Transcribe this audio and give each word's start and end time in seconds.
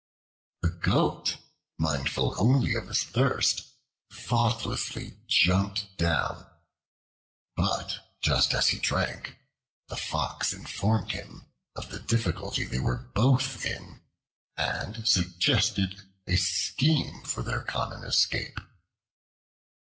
The 0.63 0.71
Goat, 0.71 1.37
mindful 1.77 2.33
only 2.39 2.73
of 2.73 2.87
his 2.87 3.03
thirst, 3.03 3.67
thoughtlessly 4.11 5.17
jumped 5.27 5.95
down, 5.97 6.47
but 7.55 7.99
just 8.19 8.55
as 8.55 8.69
he 8.69 8.79
drank, 8.79 9.37
the 9.89 9.95
Fox 9.95 10.53
informed 10.53 11.11
him 11.11 11.45
of 11.75 11.91
the 11.91 11.99
difficulty 11.99 12.65
they 12.65 12.79
were 12.79 13.11
both 13.13 13.63
in 13.63 14.01
and 14.57 15.07
suggested 15.07 16.01
a 16.25 16.35
scheme 16.35 17.21
for 17.21 17.43
their 17.43 17.61
common 17.61 18.03
escape. 18.03 18.59